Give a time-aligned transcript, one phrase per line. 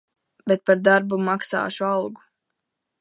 [0.51, 2.27] Bet par darbu maksāšu algu.